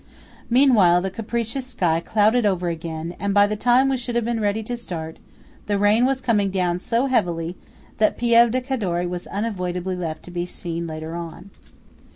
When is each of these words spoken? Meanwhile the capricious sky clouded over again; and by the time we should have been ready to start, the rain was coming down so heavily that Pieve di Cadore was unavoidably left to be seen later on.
Meanwhile 0.49 1.01
the 1.03 1.11
capricious 1.11 1.67
sky 1.67 1.99
clouded 1.99 2.43
over 2.43 2.69
again; 2.69 3.15
and 3.19 3.35
by 3.35 3.45
the 3.45 3.55
time 3.55 3.87
we 3.87 3.97
should 3.97 4.15
have 4.15 4.25
been 4.25 4.39
ready 4.39 4.63
to 4.63 4.75
start, 4.75 5.19
the 5.67 5.77
rain 5.77 6.07
was 6.07 6.21
coming 6.21 6.49
down 6.49 6.79
so 6.79 7.05
heavily 7.05 7.55
that 7.99 8.17
Pieve 8.17 8.49
di 8.49 8.61
Cadore 8.61 9.05
was 9.07 9.27
unavoidably 9.27 9.95
left 9.95 10.23
to 10.23 10.31
be 10.31 10.47
seen 10.47 10.87
later 10.87 11.13
on. 11.13 11.51